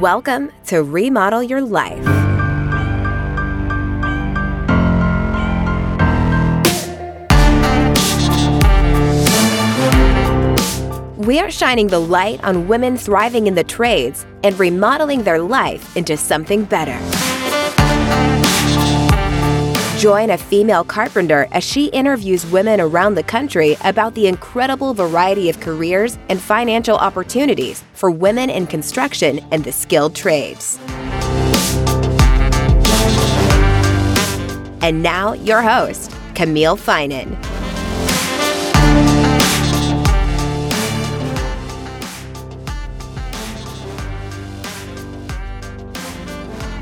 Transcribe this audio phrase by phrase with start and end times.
[0.00, 2.04] Welcome to Remodel Your Life.
[11.16, 15.96] We are shining the light on women thriving in the trades and remodeling their life
[15.96, 16.98] into something better.
[20.06, 25.50] Join a female carpenter as she interviews women around the country about the incredible variety
[25.50, 30.78] of careers and financial opportunities for women in construction and the skilled trades.
[34.80, 37.65] And now, your host, Camille Finan.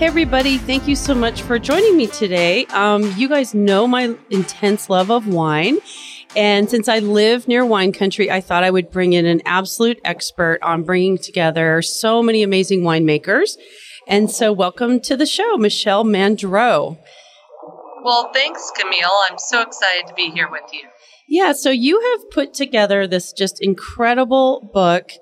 [0.00, 0.56] Hey, everybody.
[0.56, 2.64] Thank you so much for joining me today.
[2.68, 5.76] Um, you guys know my intense love of wine.
[6.34, 10.00] And since I live near wine country, I thought I would bring in an absolute
[10.02, 13.58] expert on bringing together so many amazing winemakers.
[14.08, 16.96] And so, welcome to the show, Michelle Mandro.
[18.02, 19.18] Well, thanks, Camille.
[19.30, 20.88] I'm so excited to be here with you.
[21.28, 25.12] Yeah, so you have put together this just incredible book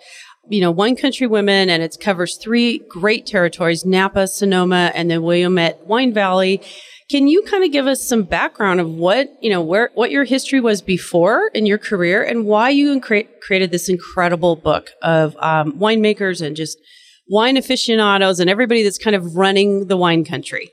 [0.48, 5.20] you know, Wine Country Women, and it covers three great territories, Napa, Sonoma, and the
[5.20, 6.60] Willamette Wine Valley.
[7.10, 10.24] Can you kind of give us some background of what, you know, where, what your
[10.24, 15.34] history was before in your career and why you cre- created this incredible book of
[15.36, 16.76] um, winemakers and just
[17.30, 20.70] wine aficionados and everybody that's kind of running the wine country?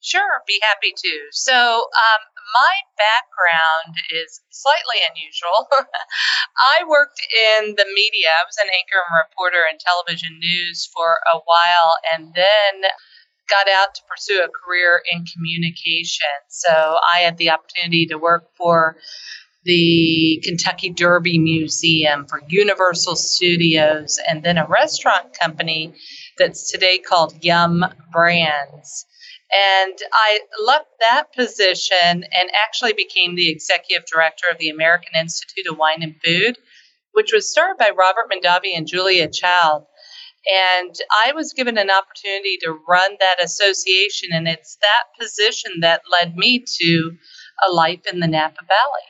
[0.00, 1.18] Sure, be happy to.
[1.32, 5.68] So, um, my background is slightly unusual.
[6.78, 8.30] I worked in the media.
[8.30, 12.90] I was an anchor and reporter in television news for a while and then
[13.48, 16.36] got out to pursue a career in communication.
[16.48, 18.96] So I had the opportunity to work for
[19.64, 25.92] the Kentucky Derby Museum, for Universal Studios, and then a restaurant company
[26.38, 29.06] that's today called Yum Brands.
[29.52, 35.70] And I left that position and actually became the executive director of the American Institute
[35.70, 36.58] of Wine and Food,
[37.12, 39.84] which was started by Robert Mondavi and Julia Child.
[40.52, 46.02] And I was given an opportunity to run that association, and it's that position that
[46.10, 47.12] led me to
[47.68, 49.08] a life in the Napa Valley.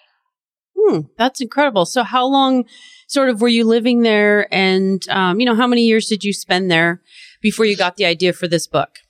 [0.79, 1.85] Hmm, that's incredible.
[1.85, 2.65] So, how long,
[3.07, 6.33] sort of, were you living there, and um, you know, how many years did you
[6.33, 7.03] spend there
[7.43, 9.01] before you got the idea for this book?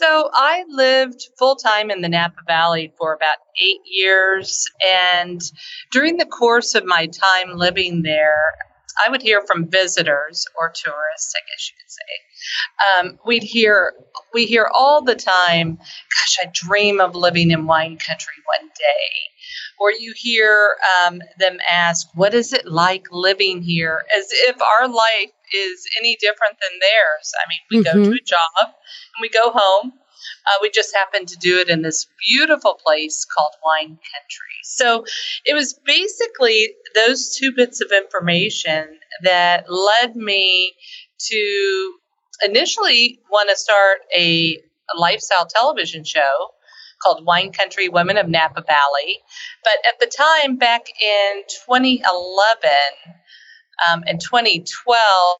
[0.00, 4.64] So I lived full time in the Napa Valley for about eight years.
[4.92, 5.40] And
[5.90, 8.54] during the course of my time living there,
[9.04, 13.10] I would hear from visitors or tourists, I guess you could say.
[13.10, 13.94] Um, we'd hear
[14.32, 19.37] we hear all the time, "Gosh, I dream of living in wine country one day."
[19.80, 24.88] Or you hear um, them ask, "What is it like living here?" As if our
[24.88, 27.32] life is any different than theirs.
[27.38, 28.04] I mean, we mm-hmm.
[28.04, 29.92] go to a job and we go home.
[30.46, 34.58] Uh, we just happened to do it in this beautiful place called Wine Country.
[34.64, 35.04] So
[35.44, 40.74] it was basically those two bits of information that led me
[41.18, 41.92] to
[42.44, 44.56] initially want to start a,
[44.94, 46.50] a lifestyle television show
[47.02, 49.20] called Wine Country Women of Napa Valley.
[49.64, 52.70] But at the time, back in 2011
[53.90, 55.38] um, and 2012,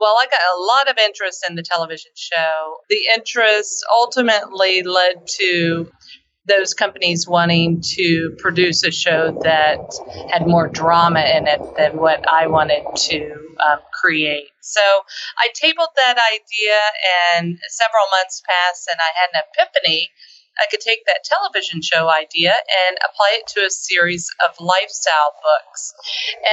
[0.00, 2.76] well, I got a lot of interest in the television show.
[2.88, 5.90] The interest ultimately led to
[6.46, 9.92] those companies wanting to produce a show that
[10.32, 14.48] had more drama in it than what I wanted to um, create.
[14.62, 16.78] So I tabled that idea,
[17.36, 20.10] and several months passed, and I had an epiphany
[20.60, 25.34] I could take that television show idea and apply it to a series of lifestyle
[25.42, 25.94] books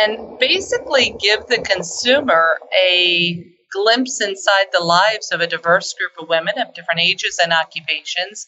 [0.01, 6.29] and basically give the consumer a glimpse inside the lives of a diverse group of
[6.29, 8.47] women of different ages and occupations,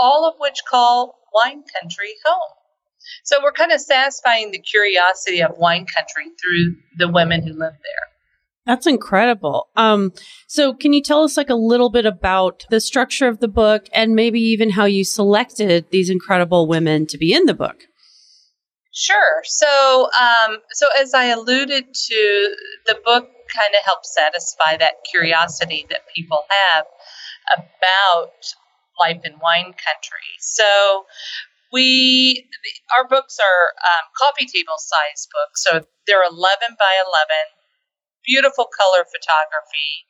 [0.00, 2.56] all of which call wine country home.
[3.24, 7.74] So we're kind of satisfying the curiosity of wine country through the women who live
[7.74, 8.15] there.
[8.66, 9.68] That's incredible.
[9.76, 10.12] Um,
[10.48, 13.86] so can you tell us like a little bit about the structure of the book
[13.94, 17.84] and maybe even how you selected these incredible women to be in the book?
[18.92, 19.42] Sure.
[19.44, 25.86] So, um, so as I alluded to, the book kind of helps satisfy that curiosity
[25.90, 26.86] that people have
[27.54, 28.32] about
[28.98, 30.32] life in wine country.
[30.40, 31.04] So,
[31.72, 32.48] we
[32.96, 37.55] our books are um, coffee table size books, so they're 11 by 11
[38.26, 40.06] beautiful color photography.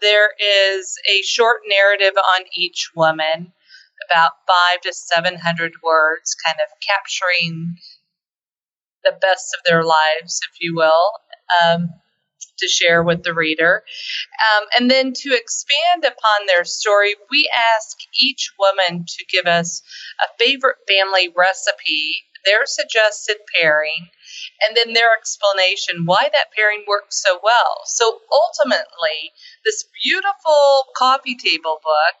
[0.00, 3.52] There is a short narrative on each woman,
[4.08, 7.76] about five to 700 words, kind of capturing
[9.04, 11.12] the best of their lives, if you will.
[11.62, 11.88] Um,
[12.58, 13.82] to share with the reader.
[14.52, 19.82] Um, and then to expand upon their story, we ask each woman to give us
[20.20, 24.08] a favorite family recipe, their suggested pairing,
[24.66, 27.82] and then their explanation why that pairing works so well.
[27.86, 29.32] So ultimately,
[29.64, 32.18] this beautiful coffee table book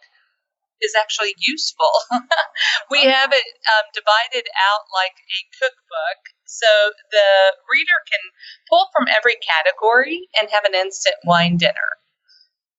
[0.80, 1.90] is actually useful.
[2.90, 6.20] we have it um, divided out like a cookbook.
[6.46, 6.66] So
[7.10, 7.30] the
[7.68, 8.22] reader can
[8.70, 11.98] pull from every category and have an instant wine dinner.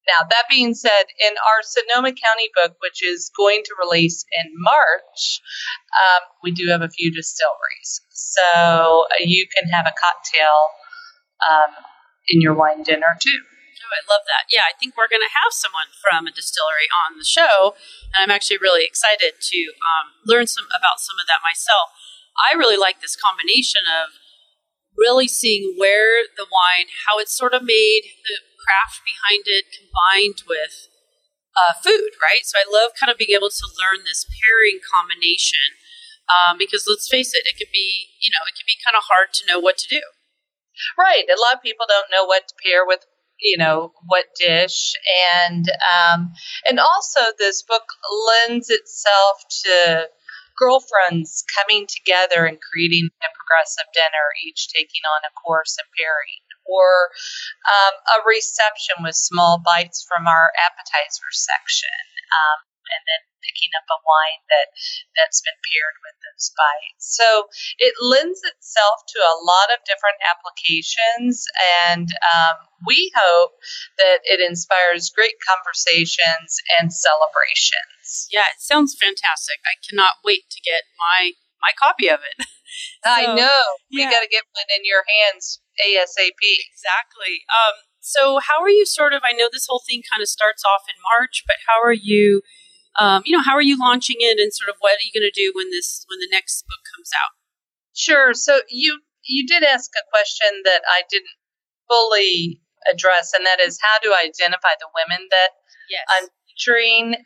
[0.09, 4.49] Now, that being said, in our Sonoma County book, which is going to release in
[4.57, 5.37] March,
[5.93, 8.01] um, we do have a few distilleries.
[8.09, 10.73] So uh, you can have a cocktail
[11.45, 11.71] um,
[12.27, 13.39] in your wine dinner too.
[13.39, 14.49] Oh, I love that.
[14.49, 17.77] Yeah, I think we're going to have someone from a distillery on the show,
[18.13, 21.93] and I'm actually really excited to um, learn some about some of that myself.
[22.37, 24.13] I really like this combination of
[24.97, 30.43] really seeing where the wine, how it's sort of made, the craft behind it, combined
[30.45, 30.91] with
[31.55, 32.43] uh, food, right?
[32.43, 35.79] So I love kind of being able to learn this pairing combination
[36.29, 39.09] um, because let's face it, it can be, you know, it can be kind of
[39.09, 40.03] hard to know what to do.
[40.95, 41.27] Right.
[41.27, 43.03] A lot of people don't know what to pair with
[43.41, 44.93] you know what dish
[45.39, 45.65] and
[45.95, 46.31] um,
[46.67, 47.87] and also this book
[48.27, 50.07] lends itself to
[50.59, 56.43] girlfriends coming together and creating a progressive dinner each taking on a course and pairing
[56.69, 57.09] or
[57.65, 61.97] um, a reception with small bites from our appetizer section
[62.29, 64.67] um, and then picking up a wine that
[65.15, 67.05] that's been paired with those bites.
[67.15, 67.49] So
[67.79, 71.45] it lends itself to a lot of different applications,
[71.89, 72.55] and um,
[72.85, 73.57] we hope
[73.97, 78.29] that it inspires great conversations and celebrations.
[78.29, 79.61] Yeah, it sounds fantastic.
[79.65, 82.37] I cannot wait to get my my copy of it.
[83.03, 83.63] so, I know.
[83.91, 86.41] We got to get one in your hands ASAP.
[86.41, 87.43] Exactly.
[87.49, 89.21] Um, so, how are you sort of?
[89.23, 92.41] I know this whole thing kind of starts off in March, but how are you
[92.97, 95.29] um, you know, how are you launching it, and sort of what are you going
[95.29, 97.31] to do when this when the next book comes out?
[97.93, 98.33] Sure.
[98.33, 101.37] So you you did ask a question that I didn't
[101.87, 102.61] fully
[102.91, 105.51] address, and that is how do I identify the women that
[105.89, 106.03] yes.
[106.17, 107.23] I'm featuring?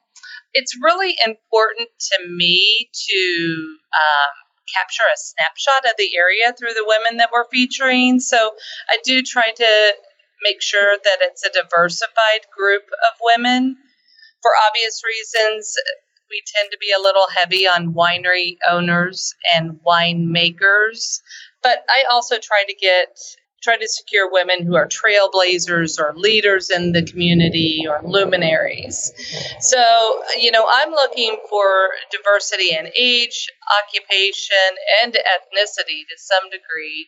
[0.53, 4.35] It's really important to me to um,
[4.73, 8.19] capture a snapshot of the area through the women that we're featuring.
[8.19, 8.51] So
[8.89, 9.93] I do try to
[10.43, 13.77] make sure that it's a diversified group of women
[14.43, 15.73] for obvious reasons,
[16.29, 21.21] we tend to be a little heavy on winery owners and winemakers.
[21.63, 23.17] But I also try to get
[23.63, 29.11] try to secure women who are trailblazers or leaders in the community or luminaries.
[29.61, 33.47] So, you know, I'm looking for diversity in age,
[33.85, 37.07] occupation, and ethnicity to some degree.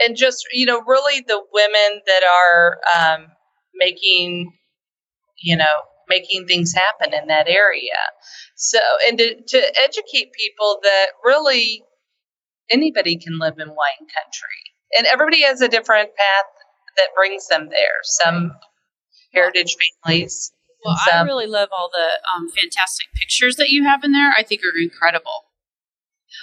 [0.00, 3.26] And just, you know, really the women that are um,
[3.74, 4.52] making,
[5.38, 5.64] you know,
[6.08, 7.98] making things happen in that area.
[8.56, 8.78] So,
[9.08, 11.84] and to, to educate people that really
[12.70, 16.50] anybody can live in wine country, and everybody has a different path
[16.96, 18.00] that brings them there.
[18.02, 18.52] Some
[19.32, 20.52] heritage families.
[20.84, 24.32] Well, some, I really love all the um, fantastic pictures that you have in there.
[24.36, 25.46] I think are incredible.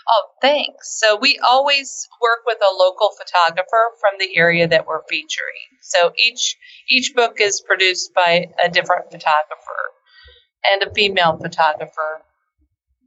[0.07, 0.99] Oh, thanks.
[0.99, 5.67] So we always work with a local photographer from the area that we're featuring.
[5.81, 6.55] So each
[6.87, 9.81] each book is produced by a different photographer
[10.71, 12.21] and a female photographer,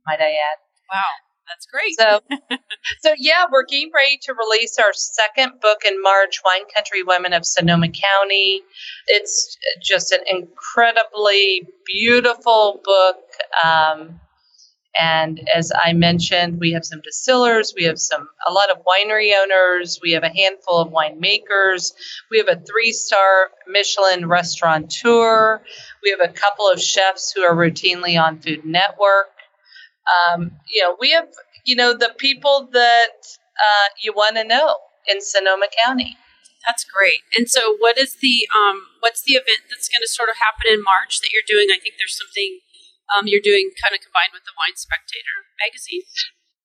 [0.06, 0.58] might I add.
[0.92, 1.31] Wow.
[1.52, 1.98] That's great.
[1.98, 2.56] So,
[3.02, 7.32] so yeah, we're getting ready to release our second book in March, Wine Country Women
[7.32, 8.62] of Sonoma County.
[9.06, 13.18] It's just an incredibly beautiful book.
[13.62, 14.20] Um,
[14.98, 19.32] and as I mentioned, we have some distillers, we have some a lot of winery
[19.40, 21.94] owners, we have a handful of winemakers,
[22.30, 25.62] we have a three-star Michelin restaurateur,
[26.02, 29.30] we have a couple of chefs who are routinely on Food Network.
[30.08, 31.28] Um, you know, we have
[31.64, 34.76] you know the people that uh, you want to know
[35.08, 36.16] in Sonoma County.
[36.66, 37.26] That's great.
[37.36, 40.70] And so, what is the um, what's the event that's going to sort of happen
[40.70, 41.74] in March that you're doing?
[41.74, 42.60] I think there's something
[43.10, 46.06] um, you're doing kind of combined with the Wine Spectator magazine.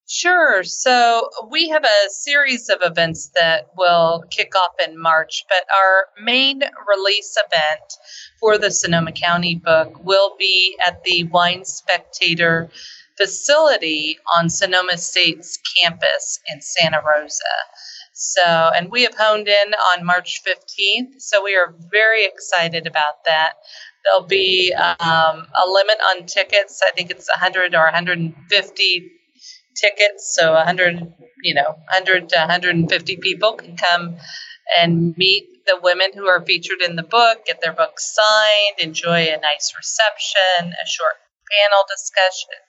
[0.09, 0.63] Sure.
[0.63, 6.07] So we have a series of events that will kick off in March, but our
[6.23, 7.83] main release event
[8.39, 12.69] for the Sonoma County book will be at the Wine Spectator
[13.17, 17.55] facility on Sonoma State's campus in Santa Rosa.
[18.13, 21.19] So, and we have honed in on March 15th.
[21.19, 23.53] So we are very excited about that.
[24.03, 26.81] There'll be um, a limit on tickets.
[26.87, 29.11] I think it's 100 or 150
[29.75, 30.35] tickets.
[30.35, 34.17] So 100, you know, 100 to 150 people can come
[34.79, 39.27] and meet the women who are featured in the book get their books signed, enjoy
[39.27, 41.15] a nice reception, a short
[41.51, 42.66] panel discussion.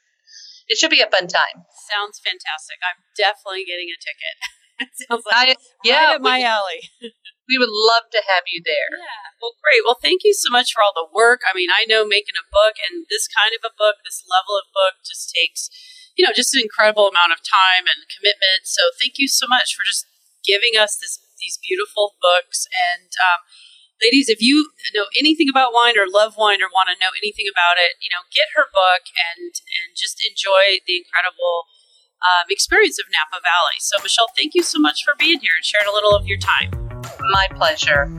[0.69, 1.65] It should be a fun time.
[1.89, 2.77] Sounds fantastic.
[2.85, 4.37] I'm definitely getting a ticket.
[5.09, 6.81] sounds like I, yeah, right my we, alley.
[7.49, 8.93] we would love to have you there.
[8.93, 9.33] Yeah.
[9.41, 9.83] Well, great.
[9.83, 11.41] Well, thank you so much for all the work.
[11.49, 14.61] I mean, I know making a book and this kind of a book, this level
[14.61, 15.73] of book, just takes,
[16.15, 18.69] you know, just an incredible amount of time and commitment.
[18.69, 20.05] So thank you so much for just
[20.45, 23.47] giving us this these beautiful books and um,
[24.03, 27.47] ladies, if you know anything about wine or love wine or want to know anything
[27.51, 31.69] about it, you know, get her book and and just enjoy the incredible
[32.23, 33.79] um, experience of Napa Valley.
[33.79, 36.39] So, Michelle, thank you so much for being here and sharing a little of your
[36.39, 36.71] time.
[37.31, 38.11] My pleasure.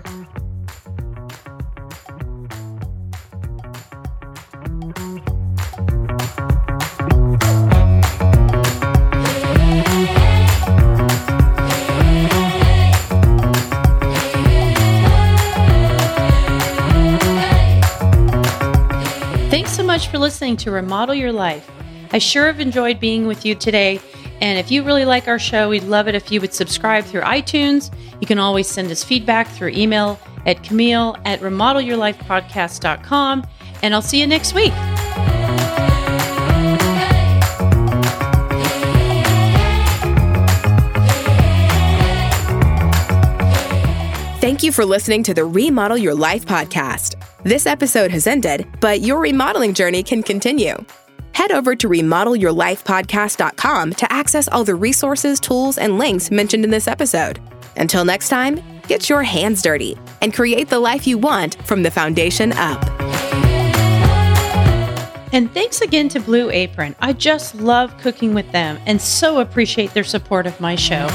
[20.00, 21.70] Much for listening to Remodel Your Life.
[22.14, 24.00] I sure have enjoyed being with you today.
[24.40, 27.24] And if you really like our show, we'd love it if you would subscribe through
[27.24, 27.94] iTunes.
[28.22, 33.46] You can always send us feedback through email at Camille at remodelyourlifepodcast.com.
[33.84, 34.72] And I'll see you next week.
[44.40, 47.09] Thank you for listening to the Remodel Your Life podcast.
[47.44, 50.76] This episode has ended, but your remodeling journey can continue.
[51.34, 56.86] Head over to remodelyourlifepodcast.com to access all the resources, tools, and links mentioned in this
[56.86, 57.40] episode.
[57.78, 61.92] Until next time, get your hands dirty and create the life you want from the
[61.92, 62.84] foundation up.
[65.32, 66.94] And thanks again to Blue Apron.
[67.00, 71.08] I just love cooking with them and so appreciate their support of my show.